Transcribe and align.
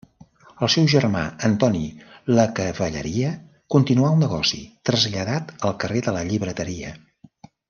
El 0.67 0.69
seu 0.75 0.85
germà 0.93 1.19
Antoni 1.49 1.81
Lacavalleria 2.39 3.35
continuà 3.77 4.11
el 4.15 4.19
negoci, 4.25 4.63
traslladat 4.91 5.55
al 5.71 5.77
carrer 5.85 6.03
de 6.09 6.17
la 6.21 6.25
Llibreteria. 6.33 6.97